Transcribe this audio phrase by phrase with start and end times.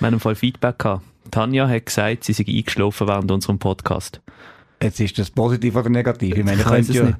[0.00, 1.04] Wir haben Fall Feedback gehabt.
[1.30, 4.20] Tanja hat gesagt, sie sei eingeschlafen während unserem Podcast.
[4.82, 6.36] Jetzt ist das positiv oder negativ?
[6.36, 7.12] Ich meine, Ich könnte ja,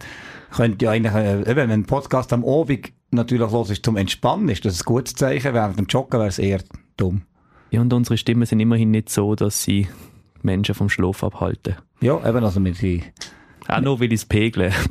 [0.51, 4.49] könnte ja eigentlich, äh, eben, wenn ein Podcast am Abend natürlich los ist zum Entspannen,
[4.49, 5.53] ist das ein gutes Zeichen.
[5.53, 6.63] Während dem Joggen wäre es eher
[6.97, 7.23] dumm.
[7.71, 9.87] Ja, und unsere Stimmen sind immerhin nicht so, dass sie
[10.43, 11.77] Menschen vom Schlaf abhalten.
[12.01, 13.05] Ja, eben, also wir sind,
[13.69, 14.73] Auch nur, weil ich es pegle.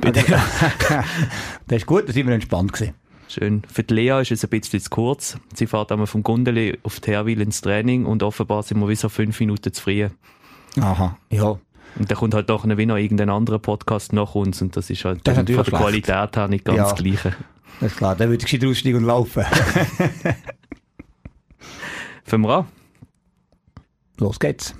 [1.66, 2.94] das ist gut, da sind wir entspannt gewesen.
[3.30, 3.62] Schön.
[3.72, 5.38] Für die Lea ist es ein bisschen zu kurz.
[5.54, 8.96] Sie fährt einmal vom Gundeli auf die Herwil ins Training und offenbar sind wir wie
[8.96, 10.08] so fünf Minuten zu früh.
[10.80, 11.58] Aha, ja.
[11.96, 14.90] Und da kommt halt doch noch wie noch irgendein anderer Podcast nach uns und das
[14.90, 15.64] ist halt Das ist von der.
[15.78, 16.90] Qualität her nicht ganz Ja.
[16.90, 17.36] das Gleiche.
[17.78, 19.44] Das ist klar, dann würde ich gescheit aussteigen und laufen.
[22.24, 22.66] Fangen wir an.
[24.18, 24.74] Los geht's.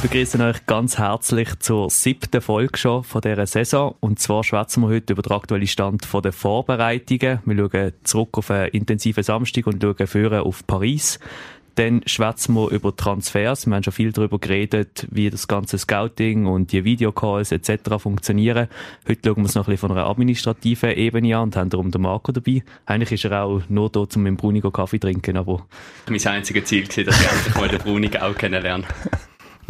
[0.00, 3.96] Wir begrüßen euch ganz herzlich zur siebten Folge schon von dieser Saison.
[4.00, 7.40] Und zwar schwätzen wir heute über den aktuellen Stand der Vorbereitungen.
[7.44, 11.18] Wir schauen zurück auf einen intensiven Samstag und schauen vorher auf Paris.
[11.74, 13.66] Dann schwätzen wir über Transfers.
[13.66, 17.98] Wir haben schon viel darüber geredet, wie das ganze Scouting und die Videocalls etc.
[17.98, 18.68] funktionieren.
[19.06, 21.90] Heute schauen wir es noch ein bisschen von einer administrativen Ebene an und haben darum
[21.90, 22.62] den Marco dabei.
[22.86, 25.66] Eigentlich ist er auch nur da, um mit dem Brunigo Kaffee zu trinken, aber
[26.08, 28.86] mein einziges Ziel gewesen, dass ich endlich mal den Brunig auch kennenlerne.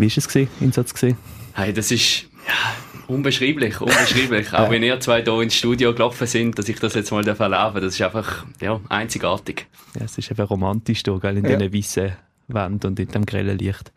[0.00, 0.50] Wie war es gewesen?
[0.60, 1.18] Einsatz gewesen?
[1.54, 4.52] Hey, das ist ja, unbeschreiblich, unbeschreiblich.
[4.54, 7.50] Auch wenn ihr zwei hier ins Studio gelaufen sind, dass ich das jetzt mal erleben
[7.50, 9.66] darf, das ist einfach ja, einzigartig.
[9.98, 11.56] Ja, es ist eben romantisch da, gell, in Ja.
[11.56, 12.12] diesen weißen
[12.48, 13.92] Wänden und in dem grellen Licht.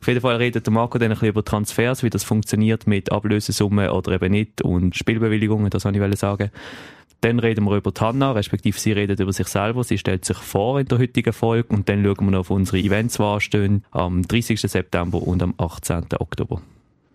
[0.00, 3.12] Auf jeden Fall redet der Marco dann ein bisschen über Transfers, wie das funktioniert mit
[3.12, 6.50] Ablösesummen oder eben nicht und Spielbewilligungen, das wollte ich sagen.
[7.22, 9.84] Dann reden wir über Tanna, respektive sie redet über sich selber.
[9.84, 12.78] Sie stellt sich vor in der heutigen Folge und dann schauen wir noch auf unsere
[12.78, 14.60] Events, die anstehen, am 30.
[14.60, 16.06] September und am 18.
[16.18, 16.60] Oktober.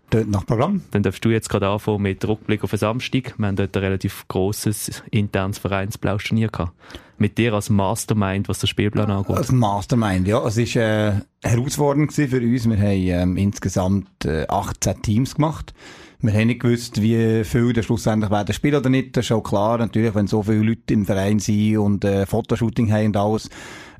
[0.09, 0.81] Dort nach Programm.
[0.91, 3.37] Dann darfst du jetzt gerade anfangen mit Rückblick auf den Samstag.
[3.37, 6.71] Wir haben dort ein relativ grosses internes Vereinsplauschturnier gehabt.
[7.17, 9.35] Mit dir als Mastermind, was den Spielplan angeht.
[9.35, 10.41] Als Mastermind, ja.
[10.47, 11.13] Es war äh,
[11.43, 12.69] herausfordernd für uns.
[12.69, 15.73] Wir haben ähm, insgesamt äh, 18 Teams gemacht.
[16.19, 19.15] Wir haben nicht gewusst, wie viel da schlussendlich werden spielen oder nicht.
[19.15, 19.77] Das ist auch klar.
[19.77, 23.47] Natürlich, wenn so viele Leute im Verein sind und äh, Fotoshooting haben und alles.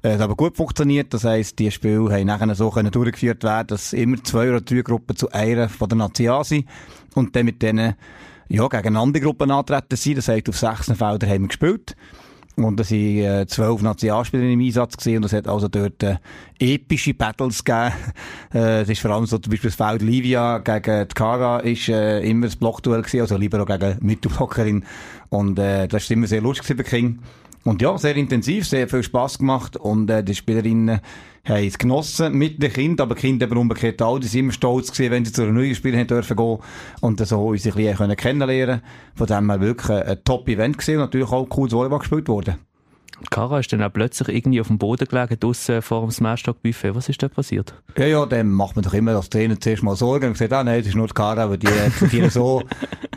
[0.02, 1.14] Äh, Es hat aber gut funktioniert.
[1.14, 4.82] Das heisst, die Spiele haben nachher so können durchgeführt werden, dass immer zwei oder drei
[4.82, 6.66] Gruppen zu einer von der Nazi A sind.
[7.14, 7.94] Und dann mit denen,
[8.50, 10.18] ja, gegen andere Gruppen antreten sind.
[10.18, 11.96] Das heisst, auf sechs Feldern haben wir gespielt.
[12.60, 16.18] Und es waren äh, zwölf Nationalspieler im Einsatz gewesen, und es hat also dort äh,
[16.60, 17.94] epische Battles gegeben.
[18.54, 21.90] Äh, es ist vor allem so zum Beispiel das Feld Livia gegen die Kara ist
[21.90, 24.86] äh, immer das Blockduell gewesen, also Libero gegen Mittelblockerin.
[25.30, 27.20] Und äh, das war immer sehr lustig bei King.
[27.68, 29.76] Und ja, sehr intensiv, sehr viel Spass gemacht.
[29.76, 31.02] Und äh, die Spielerinnen
[31.44, 34.54] haben es genossen mit den Kindern, aber die Kinder eben umgekehrt auch, die sind immer
[34.54, 36.38] stolz gewesen, wenn sie zu einer neuen Spielerin dürfen
[37.02, 38.82] und so uns ein bisschen kennenlernen.
[39.16, 42.56] Von dem her wirklich ein, ein Top-Event gewesen und natürlich auch cooles Volleyball gespielt worden.
[43.32, 46.94] Kara ist dann auch plötzlich irgendwie auf dem Boden gelegen, draussen vor dem Smashtalk-Buffet.
[46.94, 47.74] Was ist da passiert?
[47.98, 50.64] Ja, ja, dann macht man doch immer als Trainer zuerst mal Sorgen und sagt, ah
[50.64, 51.68] nein, das ist nur die Kara, aber die,
[52.02, 52.62] die, die, so,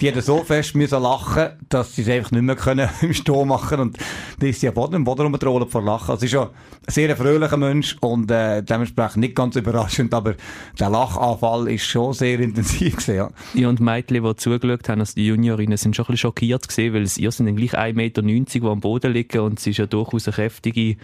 [0.00, 3.49] die hat so fest müssen lachen, dass sie es einfach nicht mehr können im Stehen
[3.49, 3.99] machen und
[4.41, 6.12] die ist ja Boden, im Boden rumgetrollt vor Lachen.
[6.12, 6.50] Also, sie ist ja ein
[6.89, 10.34] sehr fröhlicher Mensch und äh, dementsprechend nicht ganz überraschend, aber
[10.78, 13.31] der Lachanfall ist schon sehr intensiv gewesen, ja.
[13.53, 16.94] Ja, und Mädchen, die zugeschaut haben, also die Juniorinnen, sind schon ein bisschen schockiert gewesen,
[16.94, 19.77] weil sie ihr sind dann gleich 1,90 Meter, die am Boden liegen und sie ist
[19.77, 20.97] ja durchaus eine kräftige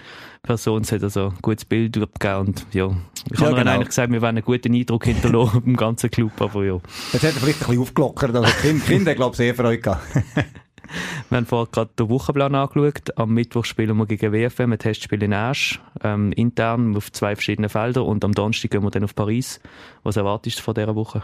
[0.43, 0.85] Person.
[0.85, 2.91] Sie hat also ein gutes Bild abgegeben und ja,
[3.33, 3.71] ich Ja, habe genau.
[3.73, 6.79] eigentlich gesagt, wir wollen einen guten Eindruck hinterlassen im ganzen Club, aber ja.
[7.13, 8.51] Jetzt hat er vielleicht ein bisschen aufgelockert, also
[8.87, 10.03] Kinder haben, glaube ich, sehr Freude gehabt.
[11.31, 13.19] Wir haben vorher gerade den Wochenplan angeschaut.
[13.19, 17.69] Am Mittwoch spielen wir gegen WFM ein Testspiel in Asch, ähm, intern auf zwei verschiedenen
[17.71, 19.61] Feldern und am Donnerstag gehen wir dann auf Paris.
[20.05, 21.23] Was erwartest du von dieser Woche?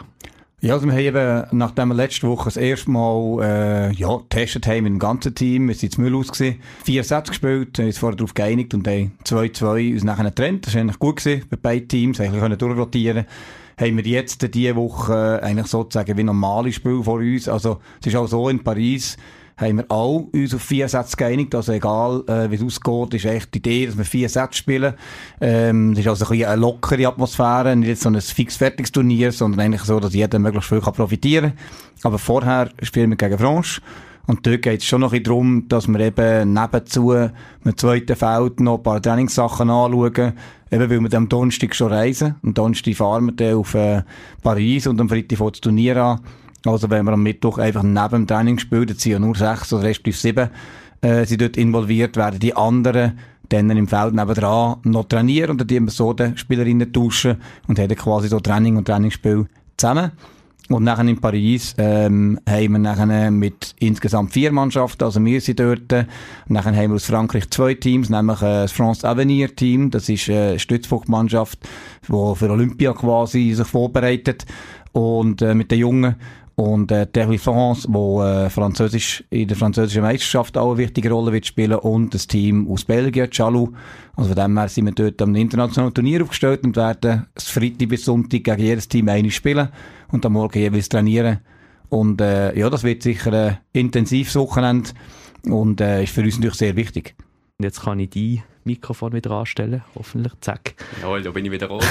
[0.64, 4.64] Ja, also wir haben eben, nachdem wir letzte Woche das erste Mal, äh, ja, getestet
[4.68, 7.98] haben mit dem ganzen Team, wir sind in Müll ausgesehen, vier Sätze gespielt, haben uns
[7.98, 10.64] vorher darauf geeinigt und haben 2-2 uns nachher getrennt.
[10.64, 13.26] Das war eigentlich gut gewesen, bei beiden Teams, eigentlich können durchrotieren.
[13.76, 17.48] Haben wir jetzt diese Woche äh, eigentlich sozusagen wie normale Spiel vor uns.
[17.48, 19.16] Also, es ist auch so in Paris,
[19.56, 21.54] haben wir alle uns auf vier Sätze geeinigt.
[21.54, 24.94] Also egal, äh, wie es ausgeht, ist echt die Idee, dass wir vier Sätze spielen.
[25.40, 29.32] Ähm, es ist also ein bisschen eine lockere Atmosphäre, nicht jetzt so ein fix-fertiges Turnier,
[29.32, 31.58] sondern eigentlich so, dass jeder möglichst viel kann profitieren kann.
[32.04, 33.80] Aber vorher spielen wir gegen Franche.
[34.26, 38.14] Und dort geht es schon noch ein bisschen darum, dass wir eben nebenzu im zweiten
[38.14, 40.32] Feld noch ein paar Trainingssachen anschauen.
[40.70, 42.36] Eben weil wir am Donnerstag schon reisen.
[42.42, 44.02] Am Donnerstag fahren wir dann auf äh,
[44.42, 46.20] Paris und am Freitag fängt das Turnier an.
[46.66, 49.72] Also wenn wir am Mittwoch einfach neben dem Training spielen, dann sind ja nur sechs
[49.72, 50.50] oder respektive sieben
[51.00, 53.18] äh, sind dort involviert, werden die anderen
[53.48, 57.36] dann im Feld nebendran noch trainieren und dann die so die Spielerinnen tauschen
[57.68, 60.12] und haben quasi so Training und Trainingsspiel zusammen.
[60.68, 65.60] Und nachher in Paris ähm, haben wir nachher mit insgesamt vier Mannschaften, also wir sind
[65.60, 66.06] dort.
[66.48, 70.28] Nachher haben wir aus Frankreich zwei Teams, nämlich äh, das France Avenir Team, das ist
[70.28, 71.58] äh, eine Stützpunktmannschaft,
[72.08, 74.46] die für Olympia quasi sich vorbereitet
[74.92, 76.16] und äh, mit den Jungen.
[76.54, 81.32] Und äh, Terry France, wo äh, Französisch, in der französischen Meisterschaft auch eine wichtige Rolle
[81.32, 83.72] wird spielen und das Team aus Belgien, Chalou.
[84.16, 87.88] Also von dem her sind wir dort am internationalen Turnier aufgestellt und werden das Freitag
[87.88, 89.68] bis Sonntag gegen jedes Team eine spielen
[90.10, 91.38] und am Morgen jeweils trainieren.
[91.88, 94.90] Und äh, ja, das wird sicher ein intensives Wochenende
[95.44, 97.14] und äh, ist für uns natürlich sehr wichtig.
[97.62, 99.84] Und jetzt kann ich die Mikrofon wieder anstellen.
[99.94, 100.32] Hoffentlich.
[100.40, 100.74] Zack.
[101.00, 101.86] Jawohl, da bin ich wieder rot.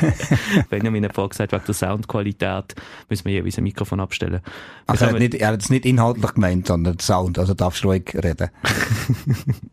[0.70, 2.74] Benjamin hat vorhin gesagt, wegen der Soundqualität
[3.10, 4.40] müssen wir jeweils ein Mikrofon abstellen.
[4.86, 7.38] Also er hat, nicht, er hat es nicht inhaltlich gemeint, sondern Sound.
[7.38, 8.48] Also darfst du ruhig reden.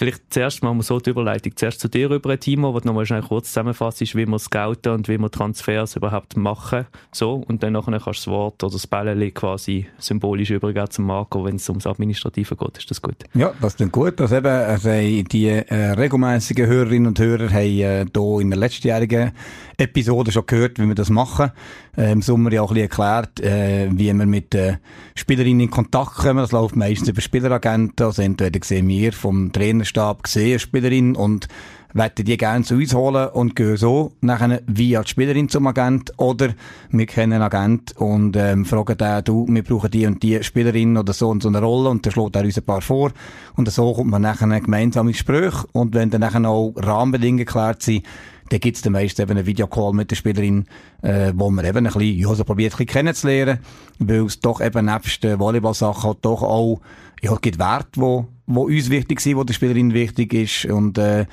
[0.00, 1.52] Vielleicht zuerst machen wir so die Überleitung.
[1.56, 5.08] Zuerst zu dir rüber, Timo, wo du nochmal schnell kurz zusammenfasst, wie wir scouten und
[5.08, 6.86] wie wir Transfers überhaupt machen.
[7.12, 7.44] So.
[7.46, 11.44] Und dann nachher kannst du das Wort oder das Bällchen quasi symbolisch übergeben zum Marco,
[11.44, 12.78] wenn es ums Administrative geht.
[12.78, 13.16] Ist das gut?
[13.34, 14.18] Ja, das klingt gut.
[14.22, 19.32] Also eben, also die äh, regelmäßigen Hörerinnen und Hörer haben äh, hier in der letztjährigen
[19.76, 21.52] Episode schon gehört, wie wir das machen.
[21.96, 24.78] Äh, Im Sommer ja auch ein bisschen erklärt, äh, wie wir mit äh,
[25.14, 26.38] Spielerinnen in Kontakt kommen.
[26.38, 28.06] Das läuft meistens über Spieleragenten.
[28.06, 29.52] Also entweder sehen wir vom
[29.90, 31.48] Trainerstab gesehen Spielerin und
[31.92, 36.12] wollen die gerne zu uns holen und gehen so nachher via die Spielerin zum Agent.
[36.18, 36.50] Oder
[36.90, 40.96] wir kennen einen Agent und ähm, fragen den, du, wir brauchen die und die Spielerin
[40.96, 41.88] oder so und so eine Rolle.
[41.88, 43.10] Und dann schlägt er uns ein paar vor.
[43.56, 45.54] Und so kommt man nachher gemeinsam ins Gespräch.
[45.72, 48.04] Und wenn dann nachher auch Rahmenbedingungen geklärt sind,
[48.50, 50.66] dann gibt's dann meist eben einen Videocall mit der Spielerin,
[51.02, 53.58] äh, wo man eben ein bisschen, ja, so probiert ein bisschen kennenzulernen,
[54.00, 56.80] weil es doch eben nebst den Volleyball-Sachen halt doch auch,
[57.22, 61.26] ja, gibt Werte, wo, wo uns wichtig sind, wo der Spielerin wichtig ist und, äh,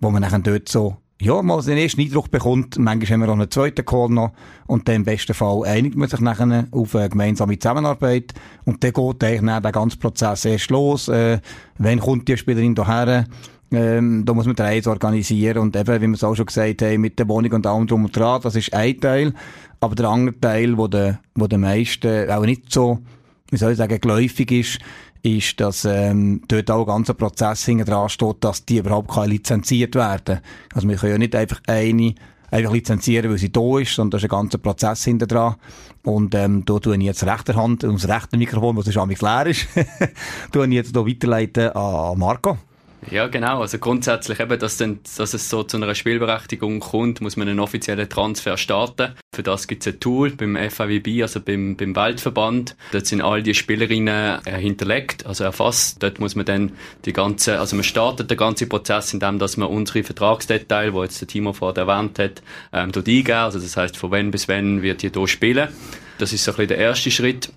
[0.00, 3.34] wo man dann dort so, ja, mal den ersten Eindruck bekommt, manchmal haben wir auch
[3.34, 4.32] einen zweiten Call noch
[4.66, 8.34] und dann im besten Fall einigt man sich nachher auf eine gemeinsame Zusammenarbeit
[8.64, 11.38] und dann geht eigentlich dann der ganze Prozess erst los, äh,
[11.78, 13.26] wenn kommt die Spielerin hierher,
[13.70, 16.82] ähm, da muss man den Reise organisieren und eben, wie wir es auch schon gesagt
[16.82, 19.32] haben, mit der Wohnung und allem drum und dran, das ist ein Teil.
[19.80, 22.98] Aber der andere Teil, wo der, wo der meisten auch nicht so,
[23.50, 24.78] wie soll ich sagen, geläufig ist,
[25.24, 29.28] ist, dass ähm, dort auch ein ganzer Prozess hinten dran steht, dass die überhaupt keine
[29.28, 30.40] lizenziert werden.
[30.74, 32.14] Also wir können ja nicht einfach eine
[32.50, 35.56] einfach lizenzieren, weil sie da ist, sondern da ist ein ganzer Prozess hinten dran.
[36.04, 39.46] Und ähm, da tue ich jetzt rechter Hand, um das rechte Mikrofon, was sonst leer
[39.46, 39.66] ist,
[40.52, 42.58] tue ich jetzt hier weiterleiten an Marco.
[43.10, 43.60] Ja, genau.
[43.60, 47.60] Also grundsätzlich eben, dass, dann, dass es so zu einer Spielberechtigung kommt, muss man einen
[47.60, 49.12] offiziellen Transfer starten.
[49.34, 52.76] Für das gibt es ein Tool beim FAWB, also beim, beim Weltverband.
[52.92, 56.02] Dort sind all die Spielerinnen äh, hinterlegt, also erfasst.
[56.02, 56.72] Dort muss man dann
[57.04, 61.20] die ganze, also man startet den ganzen Prozess, indem dass man unsere Vertragsdetail, wo jetzt
[61.20, 62.42] der Timo vorher erwähnt hat,
[62.72, 63.32] ähm, dort eingeben.
[63.32, 65.68] Also das heißt, von wann bis wann wird ihr hier spielen.
[66.18, 67.50] Das ist so ein bisschen der erste Schritt.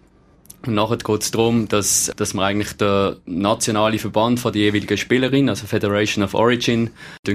[0.66, 4.98] Und nachher geht es darum, dass, dass wir eigentlich den nationalen Verband von der jeweiligen
[4.98, 6.90] Spielerin, also Federation of Origin,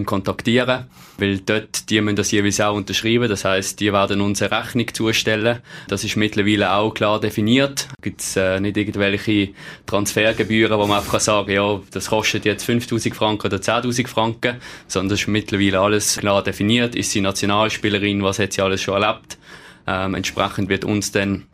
[0.04, 0.86] kontaktieren.
[1.18, 3.28] Weil dort, die müssen das jeweils auch unterschreiben.
[3.28, 5.60] Das heißt, die werden uns eine Rechnung zustellen.
[5.86, 7.88] Das ist mittlerweile auch klar definiert.
[8.02, 9.50] Gibt es äh, nicht irgendwelche
[9.86, 14.56] Transfergebühren, wo man einfach sagen kann, ja, das kostet jetzt 5000 Franken oder 10.000 Franken.
[14.88, 16.96] Sondern das ist mittlerweile alles klar definiert.
[16.96, 18.22] Ist sie Nationalspielerin?
[18.24, 19.38] Was hat sie alles schon erlebt?
[19.86, 21.46] Ähm, entsprechend wird uns dann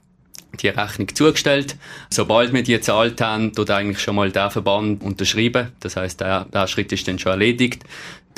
[0.63, 1.77] die Rechnung zugestellt.
[2.11, 5.73] Sobald wir die gezahlt haben, tut eigentlich schon mal der Verband unterschreiben.
[5.81, 7.85] Das heißt, der, der Schritt ist dann schon erledigt.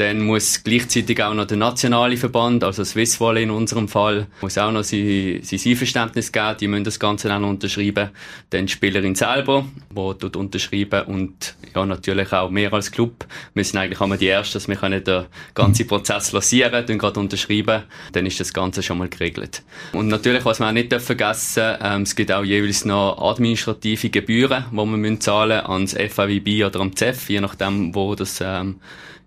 [0.00, 4.56] Dann muss gleichzeitig auch noch der nationale Verband, also Swiss Volley in unserem Fall, muss
[4.56, 6.56] auch noch sein, sein Einverständnis geben.
[6.58, 8.08] Die müssen das Ganze dann unterschreiben.
[8.48, 13.26] Dann die Spielerin selber, die dort unterschreiben und ja, natürlich auch mehr als Club.
[13.52, 17.20] Wir sind eigentlich einmal die Ersten, dass wir können den ganzen Prozess lancieren, dann gerade
[17.20, 17.82] unterschreiben.
[18.12, 19.62] Dann ist das Ganze schon mal geregelt.
[19.92, 24.64] Und natürlich, was wir auch nicht vergessen ähm, es gibt auch jeweils noch administrative Gebühren,
[24.72, 28.76] die wir zahlen müssen ans FAWB oder am CEF, je nachdem, wo das ähm,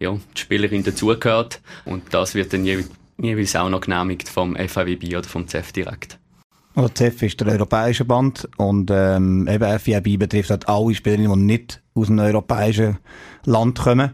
[0.04, 1.62] ja, die Spielerin dazugehört.
[1.86, 2.84] Und das wird dann je,
[3.18, 6.20] jeweils auch noch genehmigt vom FIVB oder vom CEF direkt.
[6.76, 11.82] Also CEF ist der europäische Band und ähm, eben betrifft halt alle Spielerinnen, die nicht
[11.94, 12.98] aus einem europäischen
[13.46, 14.12] Land kommen.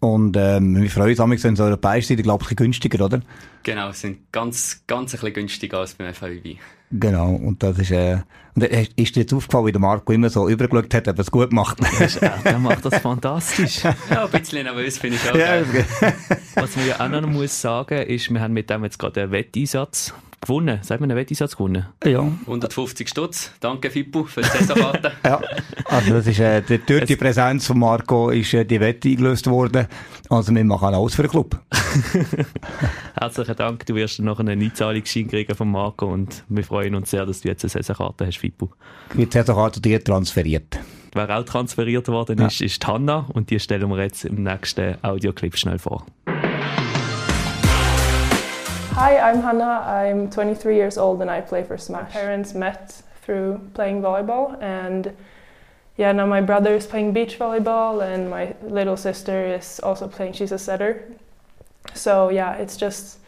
[0.00, 3.20] Und ähm, wir freuen uns, wenn es europäisch sind, ich glaube, ein bisschen günstiger, oder?
[3.62, 6.58] Genau, sind ganz, ganz ein bisschen günstiger als beim FIB.
[6.92, 8.18] Genau, und das ist, äh,
[8.54, 11.30] und ist dir jetzt aufgefallen, wie der Marco immer so übergeschaut hat, ob er es
[11.30, 11.78] gut macht?
[12.20, 13.82] ja, der macht das fantastisch.
[13.82, 15.34] ja, ein bisschen nervös finde ich auch.
[15.34, 15.62] Ja,
[16.54, 19.32] Was man ja auch noch muss sagen, ist, wir haben mit dem jetzt gerade einen
[19.32, 20.80] Wetteinsatz gewonnen.
[20.82, 21.86] Sagt man einen Wetteisatz gewonnen?
[22.04, 22.20] Ja.
[22.20, 23.52] 150 Stutz.
[23.60, 25.12] Danke Fippo für die Saisonkarte.
[25.24, 25.40] ja,
[25.86, 29.86] also das ist, äh, durch die Präsenz von Marco ist äh, die Wette eingelöst worden.
[30.28, 31.58] Also wir machen alles für den Club.
[33.14, 33.86] Herzlichen Dank.
[33.86, 37.48] Du wirst noch einen Einzahlungsschein kriegen von Marco und wir freuen uns sehr, dass du
[37.48, 38.70] jetzt eine Saisonkarte hast, Fippo.
[39.14, 40.78] Die Saisonkarte dir transferiert.
[41.14, 42.66] Wer auch transferiert worden ist, ja.
[42.66, 46.06] ist Hanna und die stellen wir jetzt im nächsten Audioclip schnell vor.
[48.94, 49.82] Hi, I'm Hannah.
[49.86, 52.02] I'm 23 years old and I play for Smash.
[52.02, 55.16] My parents met through playing volleyball and
[55.96, 60.34] yeah, now my brother is playing beach volleyball and my little sister is also playing,
[60.34, 61.10] she's a setter.
[61.94, 63.20] So yeah, it's just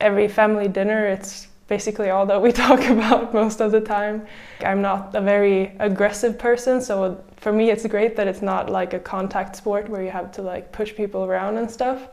[0.00, 4.26] every family dinner, it's basically all that we talk about most of the time.
[4.62, 8.94] I'm not a very aggressive person, so for me it's great that it's not like
[8.94, 12.08] a contact sport where you have to like push people around and stuff.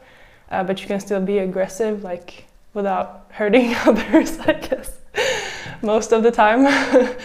[0.51, 4.97] Uh, but you can still be aggressive, like without hurting others, I guess,
[5.81, 6.67] most of the time.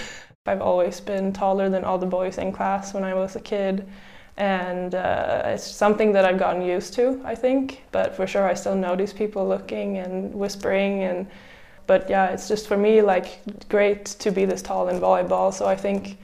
[0.47, 3.87] I've always been taller than all the boys in class when I was a kid,
[4.37, 7.83] and uh, it's something that I've gotten used to, I think.
[7.91, 11.27] But for sure, I still notice people looking and whispering, and
[11.87, 15.53] but yeah, it's just for me like great to be this tall in volleyball.
[15.53, 16.19] So I think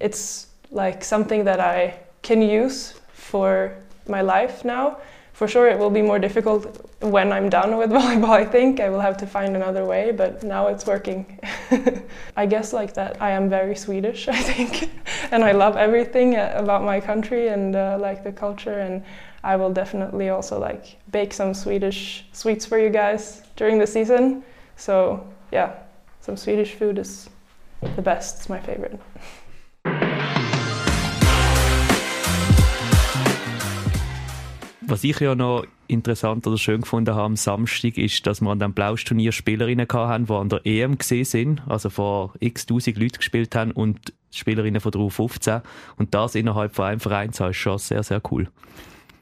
[0.00, 3.76] it's like something that I can use for
[4.08, 4.98] my life now
[5.36, 8.30] for sure it will be more difficult when I'm done with volleyball.
[8.30, 11.38] I think I will have to find another way, but now it's working.
[12.36, 14.90] I guess like that I am very Swedish, I think,
[15.32, 18.78] and I love everything uh, about my country and uh, like the culture.
[18.78, 19.04] And
[19.44, 24.42] I will definitely also like bake some Swedish sweets for you guys during the season.
[24.76, 25.74] So yeah,
[26.22, 27.28] some Swedish food is
[27.94, 28.38] the best.
[28.38, 28.98] It's my favorite.
[34.88, 38.60] Was ich ja noch interessant oder schön gefunden habe am Samstag, ist, dass wir an
[38.60, 43.16] dem Blausturnier Spielerinnen hatten, die an der EM gesehen sind, also vor x tausend Leuten
[43.16, 45.62] gespielt haben und Spielerinnen von der U15
[45.96, 48.48] und das innerhalb von einem Verein, das ist schon sehr, sehr cool.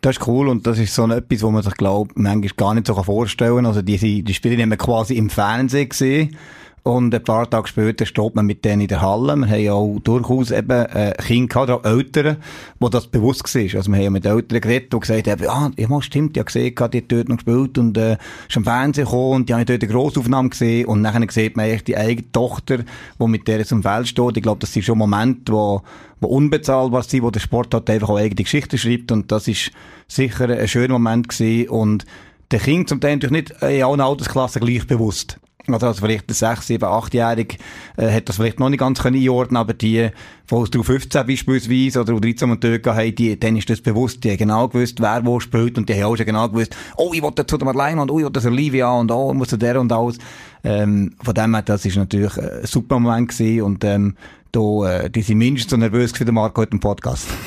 [0.03, 2.87] Das ist cool und das ist so etwas, wo man sich, glaube manchmal gar nicht
[2.87, 3.67] so vorstellen kann.
[3.67, 6.37] Also die, die Spiele haben wir quasi im Fernsehen gesehen
[6.85, 9.35] und ein paar Tage später steht man mit denen in der Halle.
[9.37, 12.37] Wir haben ja auch durchaus eben äh, Kinder gehabt, auch Eltern,
[12.79, 13.63] wo das bewusst war.
[13.63, 16.45] Also wir haben ja mit Eltern geredet, die gesagt haben, ja, ja stimmt, ich habe
[16.45, 19.65] gesehen, die hat dort noch gespielt und äh, ist am Fernsehen gekommen und die haben
[19.65, 22.81] dort eine Grossaufnahme gesehen und nachher sieht man eigentlich die eigene Tochter,
[23.19, 24.37] die mit der zum Feld steht.
[24.37, 25.81] Ich glaube, das sind schon Momente, wo,
[26.21, 29.71] wo unbezahlbar sind, wo der Sport halt einfach auch eigene Geschichte schreibt und das ist
[30.07, 32.05] sicher ein schöner Moment gewesen und
[32.51, 35.41] der Kind zum Teil natürlich nicht in allen Altersklassen gleich bewusst.
[35.67, 37.57] Also, also vielleicht der 6, 7, 8-Jährige
[37.97, 40.11] äh, hat das vielleicht noch nicht ganz können einordnen aber die
[40.47, 44.31] von aus 15 beispielsweise oder 13 und dort haben, die, denen ist das bewusst, die
[44.31, 47.23] haben genau gewusst, wer wo spielt und die haben auch schon genau gewusst, oh, ich
[47.23, 49.81] wollte zu dem Marlene und oh, ich wollte zu Olivia und oh, muss zu der
[49.81, 50.19] und alles.
[50.63, 54.17] Ähm, von dem her, das ist natürlich ein super Moment gewesen und ähm,
[54.53, 57.27] da, äh, die sind mindestens so nervös für den Marco heute im Podcast.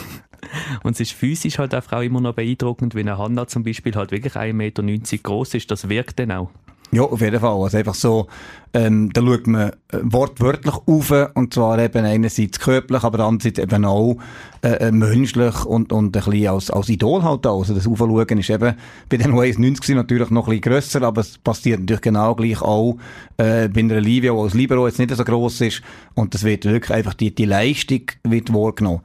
[0.84, 4.12] Und es ist physisch halt auch immer noch beeindruckend, wenn eine Hanna zum Beispiel halt
[4.12, 4.84] wirklich 1,90 Meter
[5.24, 5.72] groß ist.
[5.72, 6.50] Das wirkt dann auch.
[6.92, 7.62] Ja, auf jeden Fall.
[7.62, 8.28] Also einfach so,
[8.74, 13.84] ähm, da schaut man äh, wortwörtlich auf, und zwar eben einerseits körperlich, aber andererseits eben
[13.84, 14.18] auch
[14.62, 17.60] äh, äh, menschlich und, und ein bisschen als, als Idol halt auch.
[17.60, 18.76] Also das Aufschauen ist eben
[19.10, 22.62] bei den US 90 natürlich noch ein bisschen grösser, aber es passiert natürlich genau gleich
[22.62, 22.98] auch
[23.36, 25.82] äh, bei einer Livia, die als Libero jetzt nicht so gross ist
[26.16, 29.02] und das wird wirklich einfach, die, die Leistung wird wahrgenommen.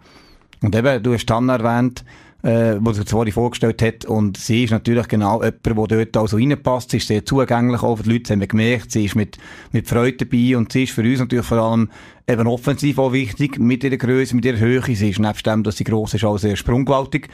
[0.61, 2.05] Und eben, du hast dann erwähnt,
[2.43, 4.05] äh, wo sich vorhin vorgestellt hat.
[4.05, 6.91] Und sie ist natürlich genau jemand, der dort also reinpasst.
[6.91, 8.93] Sie ist sehr zugänglich auch für die Leute, das haben wir gemerkt.
[8.93, 9.39] Sie ist mit,
[9.71, 11.91] mit Freude dabei und sie ist für uns natürlich vor allem
[12.27, 14.83] eben offensiv auch wichtig, mit ihrer Größe, mit ihrer Höhe.
[14.83, 17.29] Sie ist nebst dem, dass sie gross ist, auch sehr sprunggewaltig.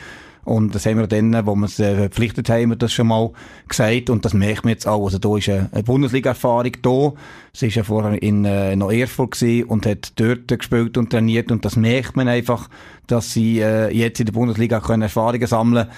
[0.48, 3.32] Und das haben wir dann, wo wir es äh, verpflichtet haben, das schon mal
[3.68, 4.08] gesagt.
[4.08, 5.04] Und das merkt man jetzt auch.
[5.04, 7.12] Also da ist eine, Bundesliga-Erfahrung da.
[7.52, 11.52] Sie ist ja vorher in, äh, noch Erfurt gewesen und hat dort gespielt und trainiert.
[11.52, 12.70] Und das merkt man einfach,
[13.06, 15.88] dass sie äh, jetzt in der Bundesliga können Erfahrungen sammeln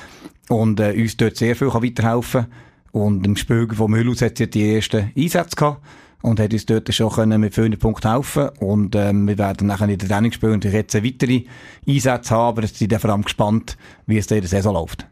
[0.49, 2.47] und äh, uns dort sehr viel kann weiterhelfen
[2.90, 5.80] Und im Spiel von Müllhaus hat sie die ersten Einsätze gehabt
[6.23, 9.89] und hat uns dort schon können mit vielen Punkten helfen und ähm, wir werden nachher
[9.89, 11.45] in der Trainingsspiel und jetzt weitere
[11.87, 15.07] Einsätze haben, aber sind vor allem gespannt, wie es in der Saison läuft.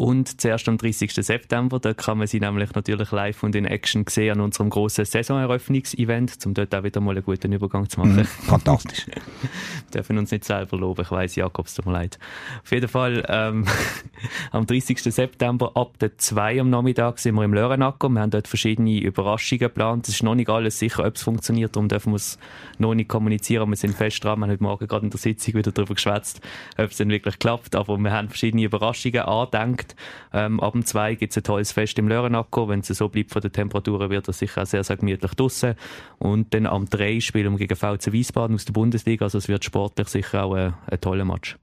[0.00, 1.12] Und zuerst am 30.
[1.12, 5.04] September, da kann man sie nämlich natürlich live und in Action sehen an unserem grossen
[5.04, 8.22] Saisoneröffnungsevent, um dort auch wieder mal einen guten Übergang zu machen.
[8.22, 9.06] Mm, fantastisch.
[9.08, 9.20] wir
[9.94, 12.18] dürfen uns nicht selber loben, ich weiss, Jakobs, tut mir leid.
[12.62, 13.66] Auf jeden Fall, ähm,
[14.52, 15.02] am 30.
[15.02, 18.08] September ab der 2 am Nachmittag sind wir im Lörenacker.
[18.08, 20.08] Wir haben dort verschiedene Überraschungen geplant.
[20.08, 22.38] Es ist noch nicht alles sicher, ob es funktioniert, darum dürfen wir es
[22.78, 23.68] noch nicht kommunizieren.
[23.68, 26.40] Wir sind fest dran, wir haben heute Morgen gerade in der Sitzung wieder darüber geschwätzt,
[26.78, 27.76] ob es denn wirklich klappt.
[27.76, 29.89] Aber wir haben verschiedene Überraschungen angedenkt
[30.32, 32.68] Ähm, ab dem 2 gibt es ein tolles Fest im Lörenacker.
[32.68, 35.74] Wenn es so bleibt von den Temperaturen, wird es sicher auch sehr, sehr gemütlich draussen.
[36.18, 39.24] Und dann am 3 spielen wir gegen VC Wiesbaden aus der Bundesliga.
[39.24, 41.56] Also es wird sportlich sicher auch ein, ein toller Match.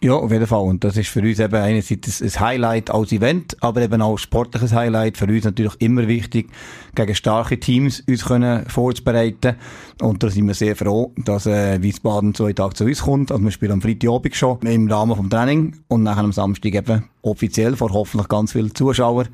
[0.00, 0.62] Ja, auf jeden Fall.
[0.62, 4.18] Und das ist für uns eben einerseits ein Highlight als Event, aber eben auch ein
[4.18, 5.16] sportliches Highlight.
[5.16, 6.50] Für uns natürlich immer wichtig,
[6.94, 9.56] gegen starke Teams uns können vorzubereiten.
[10.00, 13.32] Und da sind wir sehr froh, dass äh, Wiesbaden zwei Tage zu uns kommt.
[13.32, 17.04] Also wir spielen am Freitagabend schon im Rahmen vom Training und nachher am Samstag eben
[17.22, 19.28] offiziell vor hoffentlich ganz vielen Zuschauern,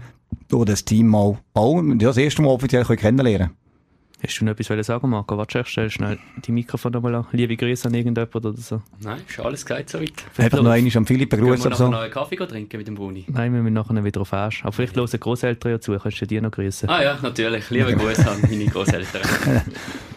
[0.49, 3.64] wo das Team mal auch das erste Mal offiziell kennenlernen können.
[4.27, 5.37] Hast du noch etwas sagen, Marco?
[5.37, 7.27] Warte, stell schnell die Mikrofon nochmal an.
[7.33, 8.81] Liebe Grüße an irgendjemand oder so.
[9.01, 10.13] Nein, ist alles gesagt soweit.
[10.39, 11.71] Einfach noch einmal am Philipp begrüßen.
[11.71, 13.27] Können wir noch einen Kaffee trinken mit dem Buni?
[13.29, 14.63] Nein, wir müssen nachher wieder auf Asch.
[14.63, 15.99] Aber vielleicht hören Großeltern ja zu.
[15.99, 16.89] Kannst du die noch grüßen?
[16.89, 17.69] Ah ja, natürlich.
[17.69, 19.23] Liebe Grüße an meine Großeltern.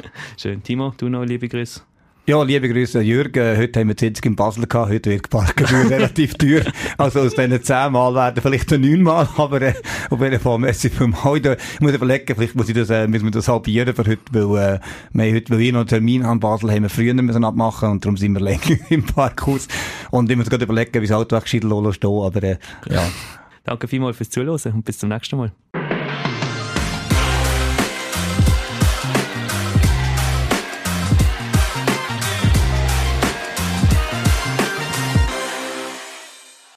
[0.38, 0.64] Schön.
[0.64, 1.82] Timo, du noch liebe Grüße?
[2.30, 3.58] Ja, liebe Grüße Jürgen.
[3.58, 4.92] Heute haben wir Sitzung in Basel gehabt.
[4.92, 6.64] Heute wird Parkgebühr relativ teuer.
[6.98, 9.30] Also aus diesen zehn Mal werden vielleicht neun Mal.
[9.38, 9.74] Aber äh,
[10.10, 11.38] auf jeden Fall, merci für mal.
[11.38, 14.76] Ich muss überlegen, vielleicht muss ich das, äh, müssen wir das halbieren für heute, weil,
[14.76, 14.80] äh,
[15.14, 17.92] wir heute, weil wir noch einen Termin haben in Basel, haben wir früher müssen abmachen
[17.92, 19.70] und darum sind wir länger im Parkhaus.
[20.12, 22.12] Und ich muss gerade überlegen, wie das Auto weggescheit stehen.
[22.12, 22.58] Aber äh,
[22.90, 23.08] ja.
[23.64, 25.54] Danke vielmals fürs Zuhören und bis zum nächsten Mal.